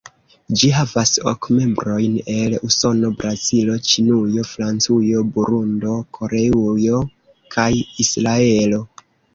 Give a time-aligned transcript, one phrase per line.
[0.59, 7.05] Ĝi havas ok membrojn, el Usono, Brazilo, Ĉinujo, Francujo, Burundo, Koreujo
[7.57, 7.71] kaj
[8.07, 8.87] Israelo.